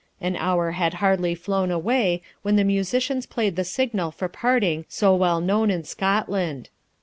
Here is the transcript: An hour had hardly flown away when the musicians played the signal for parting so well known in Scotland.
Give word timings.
An 0.19 0.35
hour 0.37 0.71
had 0.71 0.95
hardly 0.95 1.35
flown 1.35 1.69
away 1.69 2.23
when 2.41 2.55
the 2.55 2.63
musicians 2.63 3.27
played 3.27 3.55
the 3.55 3.63
signal 3.63 4.09
for 4.09 4.27
parting 4.27 4.83
so 4.89 5.13
well 5.13 5.39
known 5.39 5.69
in 5.69 5.83
Scotland. 5.83 6.69